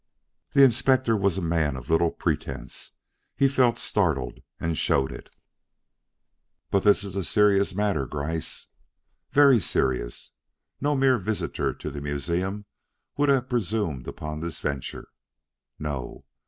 [0.53, 2.93] The Inspector was a man of little pretense.
[3.35, 5.29] He felt startled and showed it.
[6.71, 8.65] "But this is a serious matter, Gryce."
[9.29, 10.31] "Very serious."
[10.81, 12.65] "No mere visitor to the museum
[13.15, 15.07] would have presumed upon this venture."
[15.77, 16.25] "No."